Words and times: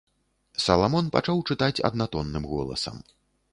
Саламон 0.63 1.09
пачаў 1.17 1.45
чытаць 1.51 1.83
аднатонным 1.91 2.51
голасам. 2.57 2.97